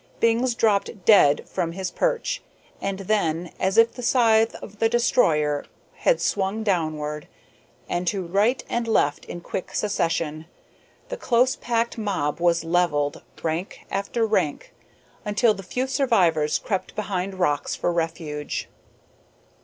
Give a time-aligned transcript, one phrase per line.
[0.19, 2.41] Bings dropped dead from his perch,
[2.81, 7.27] and then, as if the scythe of the Destroyer had swung downward,
[7.87, 10.47] and to right and left in quick succession,
[11.09, 14.73] the close packed mob was levelled, rank after rank,
[15.23, 18.67] until the few survivors crept behind rocks for refuge.